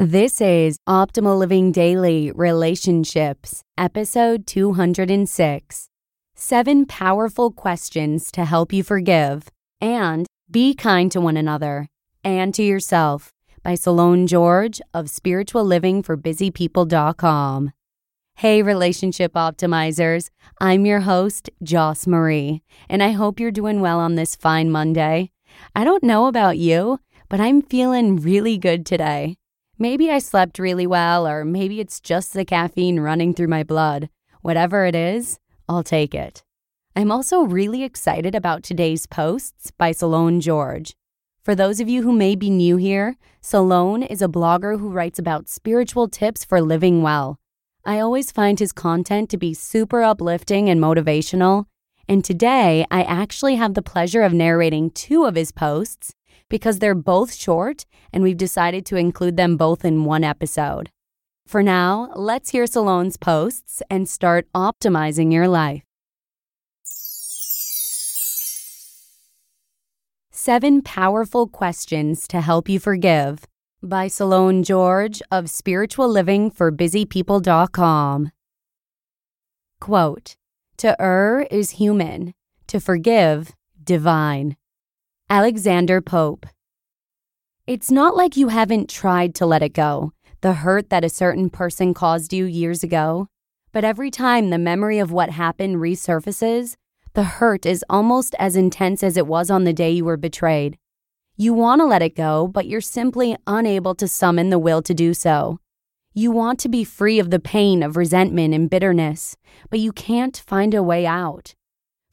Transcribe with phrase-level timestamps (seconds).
[0.00, 5.88] This is Optimal Living Daily Relationships, episode 206.
[6.36, 9.48] Seven powerful questions to help you forgive
[9.80, 11.88] and be kind to one another
[12.22, 13.32] and to yourself
[13.64, 17.72] by Salone George of spirituallivingforbusypeople.com.
[18.36, 20.30] Hey, relationship optimizers.
[20.60, 25.32] I'm your host, Joss Marie, and I hope you're doing well on this fine Monday.
[25.74, 29.38] I don't know about you, but I'm feeling really good today.
[29.80, 34.08] Maybe I slept really well, or maybe it's just the caffeine running through my blood.
[34.42, 35.38] Whatever it is,
[35.68, 36.42] I'll take it.
[36.96, 40.96] I'm also really excited about today's posts by Salone George.
[41.44, 45.20] For those of you who may be new here, Salone is a blogger who writes
[45.20, 47.38] about spiritual tips for living well.
[47.84, 51.66] I always find his content to be super uplifting and motivational,
[52.08, 56.14] and today I actually have the pleasure of narrating two of his posts
[56.48, 60.90] because they're both short and we've decided to include them both in one episode.
[61.46, 65.82] For now, let's hear Salone's posts and start optimizing your life.
[70.30, 73.44] Seven Powerful Questions to Help You Forgive
[73.82, 78.32] by Salone George of spirituallivingforbusypeople.com.
[79.80, 80.36] Quote,
[80.78, 82.32] To err is human,
[82.66, 84.56] to forgive, divine.
[85.30, 86.46] Alexander Pope.
[87.66, 91.50] It's not like you haven't tried to let it go, the hurt that a certain
[91.50, 93.28] person caused you years ago.
[93.70, 96.76] But every time the memory of what happened resurfaces,
[97.12, 100.78] the hurt is almost as intense as it was on the day you were betrayed.
[101.36, 104.94] You want to let it go, but you're simply unable to summon the will to
[104.94, 105.60] do so.
[106.14, 109.36] You want to be free of the pain of resentment and bitterness,
[109.68, 111.54] but you can't find a way out.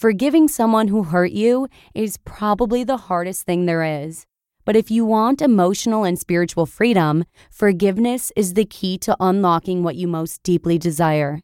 [0.00, 4.24] Forgiving someone who hurt you is probably the hardest thing there is.
[4.64, 9.96] But if you want emotional and spiritual freedom, forgiveness is the key to unlocking what
[9.96, 11.42] you most deeply desire.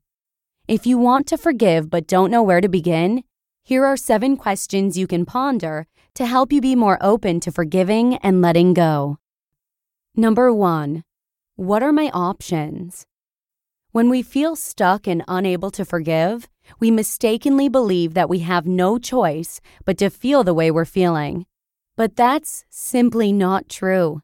[0.66, 3.24] If you want to forgive but don't know where to begin,
[3.62, 8.14] here are seven questions you can ponder to help you be more open to forgiving
[8.22, 9.18] and letting go.
[10.14, 11.04] Number one,
[11.56, 13.04] what are my options?
[13.96, 18.98] When we feel stuck and unable to forgive, we mistakenly believe that we have no
[18.98, 21.46] choice but to feel the way we're feeling.
[21.96, 24.20] But that's simply not true.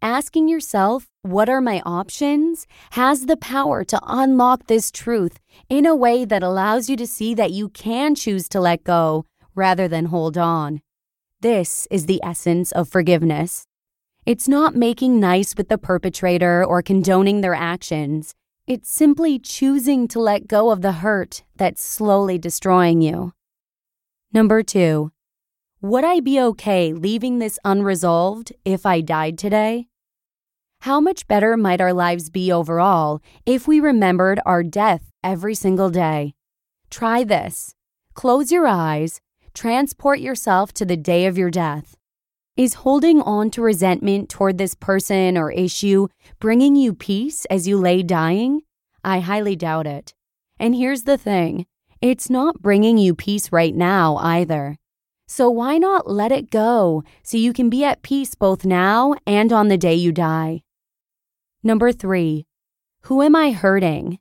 [0.00, 5.96] Asking yourself, what are my options, has the power to unlock this truth in a
[5.96, 10.04] way that allows you to see that you can choose to let go rather than
[10.04, 10.80] hold on.
[11.40, 13.66] This is the essence of forgiveness.
[14.24, 18.36] It's not making nice with the perpetrator or condoning their actions.
[18.68, 23.32] It's simply choosing to let go of the hurt that's slowly destroying you.
[24.30, 25.10] Number two,
[25.80, 29.86] would I be okay leaving this unresolved if I died today?
[30.82, 35.88] How much better might our lives be overall if we remembered our death every single
[35.88, 36.34] day?
[36.90, 37.74] Try this.
[38.12, 39.22] Close your eyes,
[39.54, 41.97] transport yourself to the day of your death.
[42.58, 46.08] Is holding on to resentment toward this person or issue
[46.40, 48.62] bringing you peace as you lay dying?
[49.04, 50.12] I highly doubt it.
[50.58, 51.66] And here's the thing
[52.00, 54.76] it's not bringing you peace right now either.
[55.28, 59.52] So why not let it go so you can be at peace both now and
[59.52, 60.62] on the day you die?
[61.62, 62.44] Number three,
[63.02, 64.18] who am I hurting?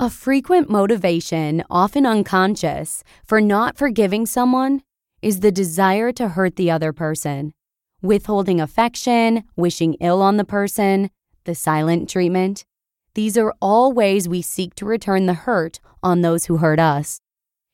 [0.00, 4.80] A frequent motivation, often unconscious, for not forgiving someone
[5.24, 7.54] is the desire to hurt the other person.
[8.02, 11.08] Withholding affection, wishing ill on the person,
[11.44, 12.66] the silent treatment.
[13.14, 17.20] These are all ways we seek to return the hurt on those who hurt us.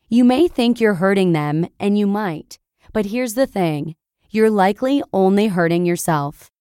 [0.08, 2.60] You may think you're hurting them, and you might,
[2.92, 3.96] but here's the thing
[4.30, 6.52] you're likely only hurting yourself.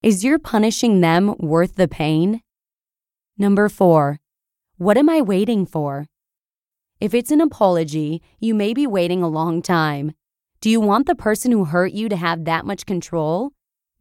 [0.00, 2.40] Is your punishing them worth the pain?
[3.36, 4.20] Number four,
[4.76, 6.06] what am I waiting for?
[7.00, 10.12] If it's an apology, you may be waiting a long time.
[10.66, 13.52] Do you want the person who hurt you to have that much control?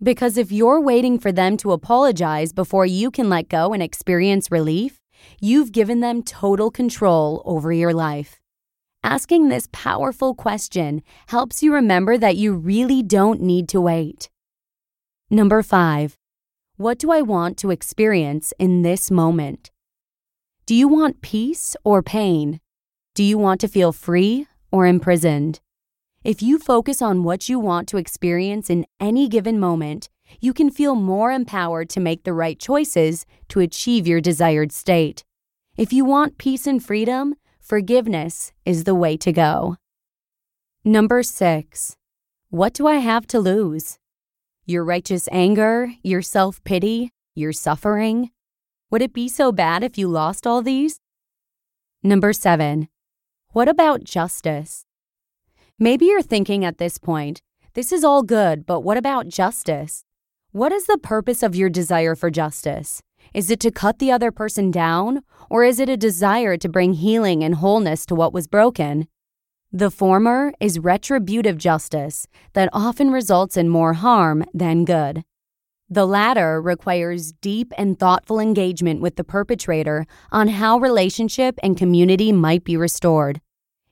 [0.01, 4.49] Because if you're waiting for them to apologize before you can let go and experience
[4.49, 4.99] relief,
[5.39, 8.41] you've given them total control over your life.
[9.03, 14.31] Asking this powerful question helps you remember that you really don't need to wait.
[15.29, 16.17] Number five,
[16.77, 19.69] what do I want to experience in this moment?
[20.65, 22.59] Do you want peace or pain?
[23.13, 25.59] Do you want to feel free or imprisoned?
[26.25, 30.09] If you focus on what you want to experience in any given moment,
[30.41, 35.23] you can feel more empowered to make the right choices to achieve your desired state.
[35.77, 39.75] If you want peace and freedom, forgiveness is the way to go.
[40.83, 41.95] Number six,
[42.49, 43.99] what do I have to lose?
[44.65, 48.31] Your righteous anger, your self pity, You're suffering?
[48.89, 50.97] Would it be so bad if you lost all these?
[52.01, 52.87] Number seven,
[53.49, 54.85] what about justice?
[55.77, 57.41] Maybe you're thinking at this point,
[57.73, 60.05] this is all good, but what about justice?
[60.53, 63.01] What is the purpose of your desire for justice?
[63.33, 66.93] Is it to cut the other person down, or is it a desire to bring
[66.93, 69.09] healing and wholeness to what was broken?
[69.69, 75.25] The former is retributive justice that often results in more harm than good.
[75.89, 82.31] The latter requires deep and thoughtful engagement with the perpetrator on how relationship and community
[82.31, 83.41] might be restored.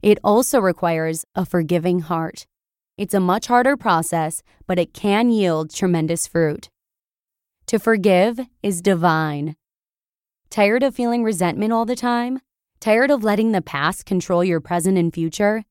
[0.04, 2.46] It also requires a forgiving heart.
[2.98, 6.70] It's a much harder process, but it can yield tremendous fruit.
[7.68, 9.56] To forgive is divine.
[10.50, 12.42] Tired of feeling resentment all the time?
[12.82, 15.64] Tired of letting the past control your present and future?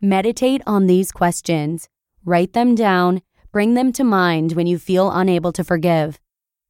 [0.00, 1.88] Meditate on these questions,
[2.24, 3.22] write them down,
[3.52, 6.18] bring them to mind when you feel unable to forgive.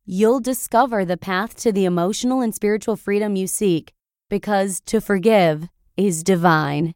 [0.05, 3.95] You'll discover the path to the emotional and spiritual freedom you seek
[4.29, 6.95] because to forgive is divine.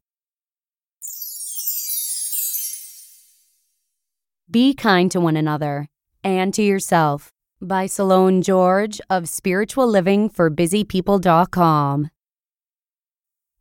[4.53, 5.89] Be kind to one another
[6.23, 7.31] and to yourself
[7.63, 12.11] by Salone George of Spiritual Living for BusyPeople.com.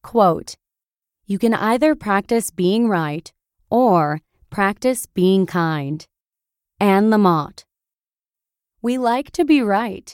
[0.04, 0.56] Quote
[1.26, 3.32] You can either practice being right
[3.70, 6.06] or practice being kind.
[6.78, 7.64] Anne Lamott.
[8.82, 10.14] We like to be right.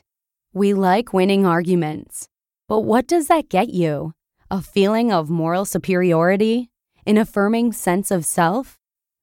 [0.53, 2.27] We like winning arguments.
[2.67, 4.13] But what does that get you?
[4.51, 6.69] A feeling of moral superiority?
[7.07, 8.76] An affirming sense of self?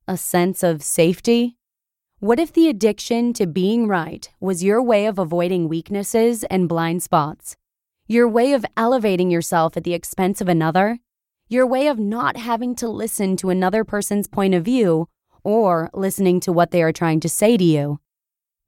[0.06, 1.56] A sense of safety?
[2.20, 7.02] What if the addiction to being right was your way of avoiding weaknesses and blind
[7.02, 7.56] spots?
[8.06, 10.98] Your way of elevating yourself at the expense of another?
[11.48, 15.08] Your way of not having to listen to another person's point of view
[15.42, 18.00] or listening to what they are trying to say to you?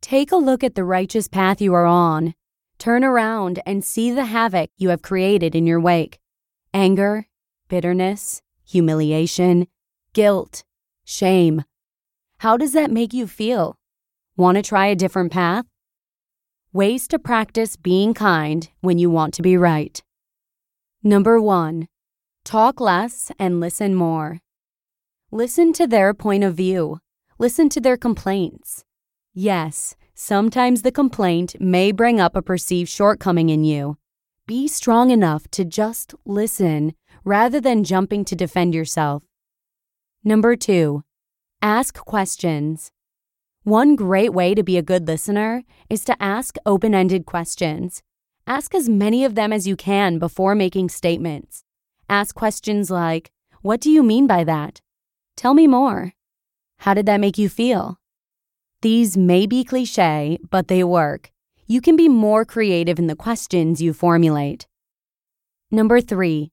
[0.00, 2.34] Take a look at the righteous path you are on.
[2.78, 6.18] Turn around and see the havoc you have created in your wake
[6.74, 7.26] anger,
[7.68, 9.66] bitterness, humiliation,
[10.12, 10.62] guilt,
[11.06, 11.64] shame.
[12.38, 13.78] How does that make you feel?
[14.36, 15.64] Want to try a different path?
[16.72, 20.02] Ways to practice being kind when you want to be right.
[21.02, 21.88] Number one,
[22.44, 24.40] talk less and listen more.
[25.30, 26.98] Listen to their point of view.
[27.38, 28.84] Listen to their complaints.
[29.32, 33.96] Yes, sometimes the complaint may bring up a perceived shortcoming in you.
[34.46, 36.94] Be strong enough to just listen
[37.24, 39.22] rather than jumping to defend yourself.
[40.26, 41.04] Number two,
[41.62, 42.90] ask questions.
[43.62, 48.02] One great way to be a good listener is to ask open ended questions.
[48.44, 51.62] Ask as many of them as you can before making statements.
[52.10, 53.30] Ask questions like,
[53.62, 54.80] What do you mean by that?
[55.36, 56.14] Tell me more.
[56.78, 58.00] How did that make you feel?
[58.82, 61.30] These may be cliche, but they work.
[61.68, 64.66] You can be more creative in the questions you formulate.
[65.70, 66.50] Number three,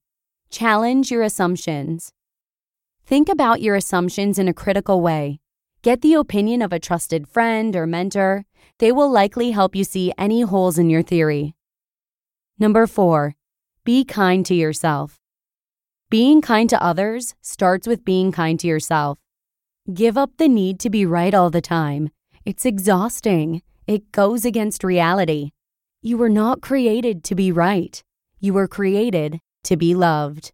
[0.52, 2.14] challenge your assumptions.
[3.14, 5.40] Think about your assumptions in a critical way.
[5.84, 8.46] Get the opinion of a trusted friend or mentor.
[8.80, 11.54] They will likely help you see any holes in your theory.
[12.58, 13.36] Number four,
[13.84, 15.20] be kind to yourself.
[16.10, 19.20] Being kind to others starts with being kind to yourself.
[19.94, 22.10] Give up the need to be right all the time.
[22.46, 23.62] It's exhausting.
[23.86, 25.52] It goes against reality.
[26.02, 28.04] You were not created to be right.
[28.40, 30.52] You were created to be loved.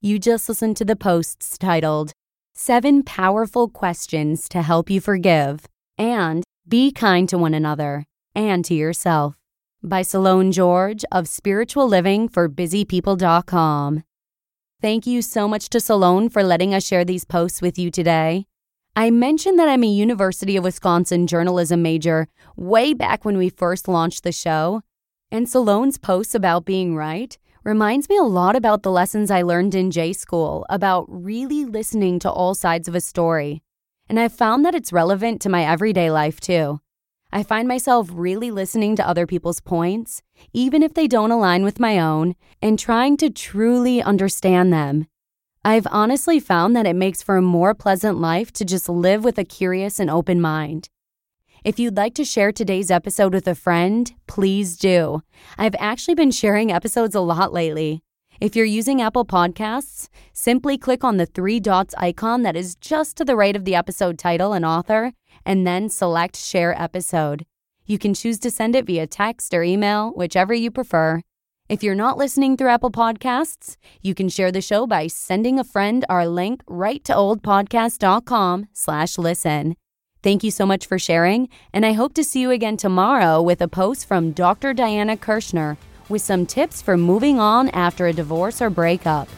[0.00, 2.12] You just listened to the posts titled
[2.54, 5.66] Seven Powerful Questions to Help You Forgive
[5.98, 9.34] and Be Kind to One Another and to Yourself
[9.82, 14.04] by Salone George of Spiritual Living for BusyPeople.com.
[14.80, 18.46] Thank you so much to Salone for letting us share these posts with you today.
[18.94, 23.88] I mentioned that I'm a University of Wisconsin journalism major way back when we first
[23.88, 24.82] launched the show,
[25.32, 29.74] and Salone's posts about being right reminds me a lot about the lessons I learned
[29.74, 33.62] in J school about really listening to all sides of a story.
[34.08, 36.80] And I've found that it's relevant to my everyday life too.
[37.30, 40.22] I find myself really listening to other people's points,
[40.54, 45.06] even if they don't align with my own, and trying to truly understand them.
[45.62, 49.36] I've honestly found that it makes for a more pleasant life to just live with
[49.36, 50.88] a curious and open mind.
[51.64, 55.22] If you'd like to share today's episode with a friend, please do.
[55.56, 58.02] I've actually been sharing episodes a lot lately.
[58.40, 63.16] If you're using Apple Podcasts, simply click on the three dots icon that is just
[63.16, 65.12] to the right of the episode title and author,
[65.44, 67.44] and then select Share Episode.
[67.86, 71.22] You can choose to send it via text or email, whichever you prefer.
[71.68, 75.64] If you're not listening through Apple Podcasts, you can share the show by sending a
[75.64, 79.74] friend our link right to oldpodcast.com slash listen.
[80.20, 83.60] Thank you so much for sharing, and I hope to see you again tomorrow with
[83.60, 84.74] a post from Dr.
[84.74, 85.76] Diana Kirschner
[86.08, 89.28] with some tips for moving on after a divorce or breakup,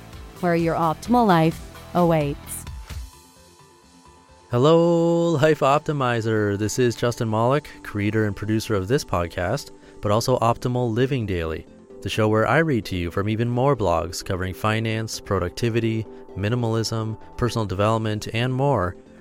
[0.41, 1.61] where your optimal life
[1.93, 2.65] awaits.
[4.51, 6.57] Hello, Life Optimizer.
[6.57, 11.67] This is Justin Malik, creator and producer of this podcast, but also Optimal Living Daily,
[12.01, 16.07] the show where I read to you from even more blogs covering finance, productivity,
[16.39, 18.97] minimalism, personal development, and more